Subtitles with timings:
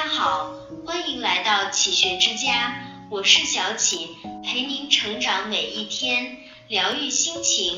[0.00, 0.54] 大家好，
[0.86, 2.74] 欢迎来到启学之家，
[3.10, 6.38] 我是小启，陪您成长每一天，
[6.68, 7.76] 疗愈心情，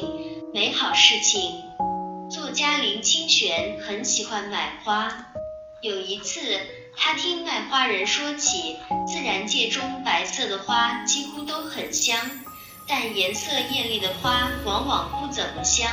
[0.54, 1.64] 美好事情。
[2.30, 5.26] 作家林清玄很喜欢买花，
[5.80, 6.60] 有一次
[6.96, 12.16] 他听卖花人说起，自然界中白色的花几乎都很香，
[12.86, 15.90] 但颜色艳丽的花往往不怎么香。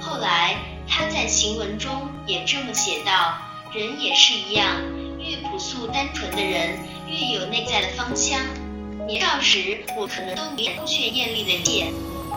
[0.00, 0.56] 后来
[0.88, 3.36] 他在行文中也这么写道：
[3.74, 5.01] 人也是一样。
[5.22, 8.40] 越朴素单纯的人，越有内在的芳香。
[9.06, 11.92] 年少时，我可能都没有却艳丽的剑，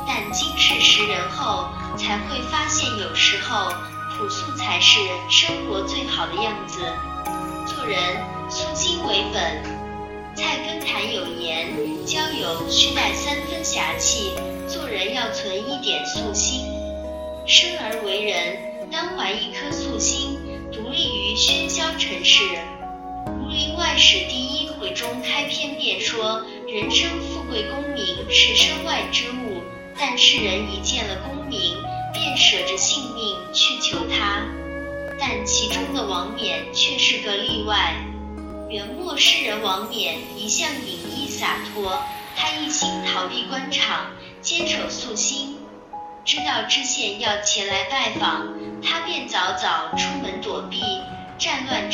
[0.07, 3.71] 但今世识人后，才会发现有时候
[4.17, 6.79] 朴素才是生活最好的样子。
[7.67, 7.99] 做人，
[8.49, 9.75] 素心为本。
[10.35, 11.67] 菜根谭有言：
[12.05, 14.31] 交友须带三分侠气，
[14.67, 16.65] 做人要存一点素心。
[17.47, 18.57] 生而为人，
[18.91, 20.37] 当怀一颗素心，
[20.73, 22.43] 独立于喧嚣尘世。
[23.97, 29.63] 《史》第一回中开篇便说：“人生富贵功名是身外之物，
[29.97, 31.77] 但世人一见了功名，
[32.13, 34.43] 便舍着性命去求他。
[35.17, 37.95] 但其中的王冕却是个例外。
[38.69, 41.97] 元末诗人王冕一向隐逸洒脱，
[42.35, 45.57] 他一心逃避官场，坚守素心。
[46.25, 50.34] 知道知县要前来拜访，他便早早出门。”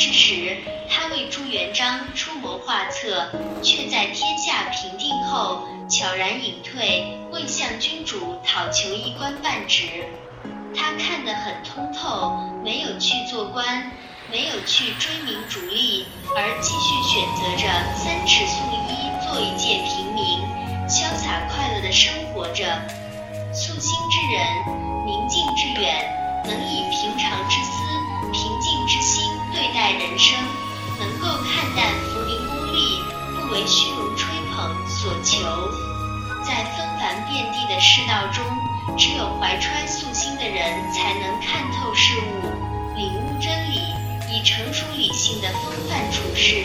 [0.02, 0.56] 之时，
[0.90, 3.30] 他为朱元璋出谋划策，
[3.62, 9.84] 却在天下平定后悄然隐退，未向君主讨求一官半职。
[10.74, 13.92] 他看得很通透，没有去做官，
[14.28, 18.58] 没有去追名逐利，而继续选择着三尺素
[18.90, 20.40] 衣，做一介平民，
[20.88, 22.64] 潇洒快乐的生活着。
[23.54, 27.80] 素心之人，宁静致远，能以平常之思。
[28.32, 29.30] 平静之心
[29.62, 30.36] 对待人生，
[30.98, 35.38] 能够看淡浮名功利，不为虚荣吹捧所求。
[36.44, 38.44] 在纷繁遍地的世道中，
[38.98, 43.78] 只有怀揣素心的人，才能看透事物，领悟真理，
[44.34, 46.56] 以成熟理性的风范处事，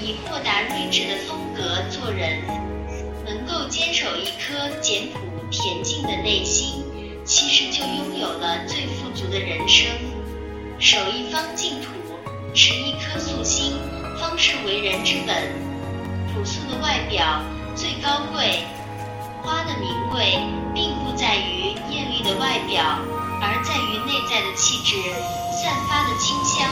[0.00, 2.42] 以豁达睿智的风格做人。
[3.26, 5.18] 能够坚守一颗简朴
[5.50, 6.82] 恬静的内心，
[7.22, 9.86] 其实就拥有了最富足的人生。
[10.78, 11.88] 守一方净土，
[12.56, 13.78] 持一颗素心，
[14.18, 15.52] 方是为人之本。
[16.32, 17.42] 朴素的外表
[17.76, 18.64] 最高贵。
[19.42, 20.40] 花的名贵，
[20.74, 22.82] 并不在于艳丽的外表，
[23.42, 24.96] 而在于内在的气质，
[25.52, 26.66] 散发的清香。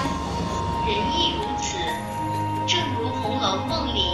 [0.89, 1.77] 人亦如此。
[2.67, 4.09] 正如《红楼梦》里，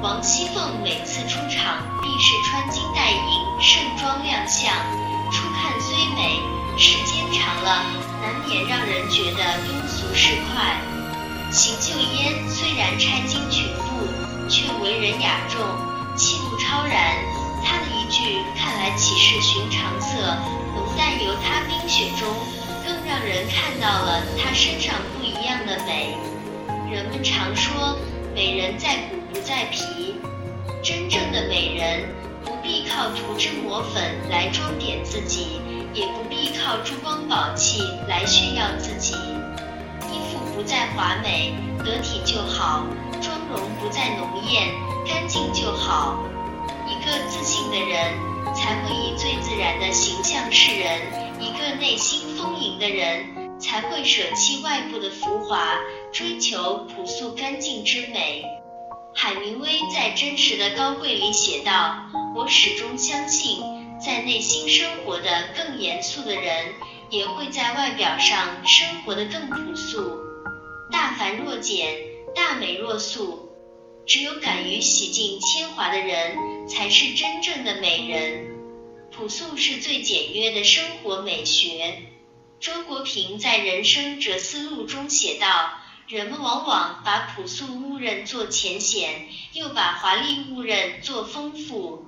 [0.00, 4.72] 王熙凤每次出场，必是穿金戴银，盛装亮相。
[5.32, 6.38] 初看虽美，
[6.78, 7.82] 时间长了。
[8.22, 10.78] 难免让人觉得庸俗市侩。
[11.50, 15.60] 邢岫烟虽然钗金裙布，却为人雅重，
[16.16, 17.14] 气度超然。
[17.64, 20.16] 她的一句“看来岂是寻常色”，
[20.74, 22.28] 浓淡由她冰雪中，
[22.84, 26.16] 更让人看到了她身上不一样的美。
[26.90, 27.96] 人们常说，
[28.34, 30.16] 美人在骨不在皮。
[30.82, 32.08] 真正的美人，
[32.44, 35.60] 不必靠涂脂抹粉来装点自己。
[35.94, 39.14] 也不必靠珠光宝气来炫耀自己，
[40.66, 41.54] 再华美，
[41.84, 42.82] 得体就好；
[43.22, 44.68] 妆容不再浓艳，
[45.06, 46.18] 干净就好。
[46.88, 48.12] 一个自信的人，
[48.52, 51.00] 才会以最自然的形象示人；
[51.40, 55.76] 一个内心丰盈的人，才会舍弃外部的浮华，
[56.12, 58.44] 追求朴素干净之美。
[59.14, 61.96] 海明威在《真实的高贵》里写道
[62.34, 63.62] ：“我始终相信。”
[63.98, 66.66] 在内心生活的更严肃的人，
[67.08, 70.25] 也会在外表上生活的更朴素。
[71.06, 72.02] 大凡若简，
[72.34, 73.52] 大美若素。
[74.08, 78.48] 只有敢于洗尽铅华的人，才是真正的美人。
[79.12, 82.02] 朴素是最简约的生活美学。
[82.58, 85.74] 周国平在《人生哲思录》中写道：
[86.08, 92.06] 人们往往把朴素误认作浅显，又把华丽误认作丰富。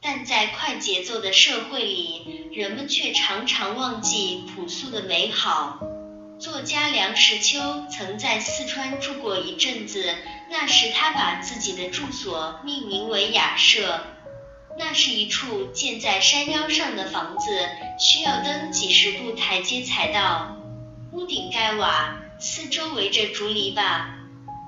[0.00, 5.78] 但在快节奏的社会里，人们却常常忘记朴素的美好。
[6.40, 7.60] 作家梁实秋
[7.90, 10.16] 曾在四川住过一阵子，
[10.48, 14.00] 那时他把自己的住所命名为雅舍。
[14.78, 20.56] 那是一处建在山腰上的房子，需要登几十步台阶才到。
[21.12, 24.06] 屋顶盖瓦，四周围着竹篱笆。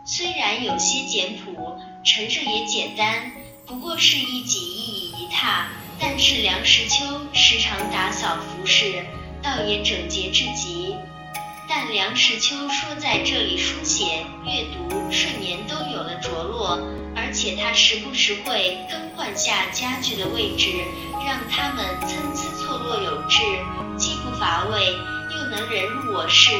[0.05, 3.33] 虽然有些简朴，陈设也简单，
[3.65, 5.13] 不过是一几一。
[5.33, 5.65] 榻，
[5.99, 9.07] 但是梁实秋时常打扫服饰，
[9.43, 10.95] 倒也整洁至极。
[11.75, 16.79] 但梁实秋说在这里书写、阅读、睡眠都有了着落，
[17.17, 20.69] 而且他时不时会更换下家具的位置，
[21.27, 23.41] 让它们参差错落有致，
[23.97, 26.53] 既不乏味，又能人入我室，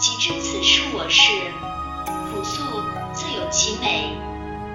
[0.00, 1.30] 即知此是我室。
[2.32, 2.64] 朴素
[3.14, 4.16] 自有其美，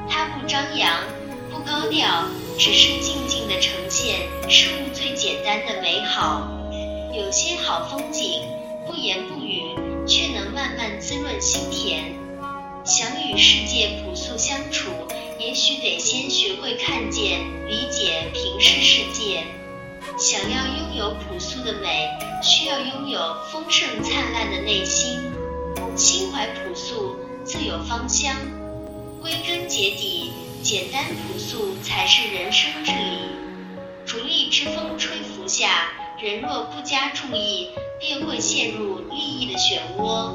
[0.10, 1.04] 它不张扬，
[1.52, 6.48] 不高调，只是静静的呈现事物最简单的美好。
[7.14, 8.42] 有些好风景，
[8.88, 9.61] 不言不语，
[10.12, 12.14] 却能慢慢滋润心田。
[12.84, 14.92] 想与世界朴素相处，
[15.40, 19.46] 也许得先学会看见、理解平视世界。
[20.18, 22.10] 想要拥有朴素的美，
[22.44, 23.22] 需要拥有
[23.54, 25.18] 丰盛灿烂的内心。
[25.96, 27.16] 心怀朴素，
[27.46, 28.36] 自有芳香。
[29.22, 33.30] 归根结底，简单朴素才是人生之理。
[34.06, 35.90] 逐利之风吹拂下，
[36.22, 37.70] 人若不加注意，
[38.02, 40.34] 便会陷入利益的漩涡。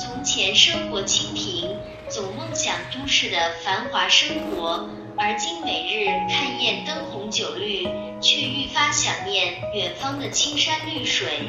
[0.00, 1.76] 从前生活清贫，
[2.08, 7.88] 总梦想都市的繁华生活，而今每日看厌灯红酒绿，
[8.20, 11.48] 却愈发想念远方的青山绿水。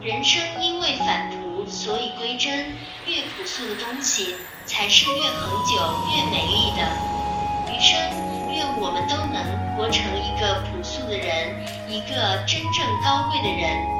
[0.00, 2.72] 人生因为返璞，所以归真。
[3.06, 4.34] 越朴素的东西，
[4.64, 5.76] 才是越恒久、
[6.08, 6.88] 越美丽的。
[7.68, 7.98] 余生，
[8.50, 13.99] 愿我们都能活成一个朴素的人，一个真正高贵的人。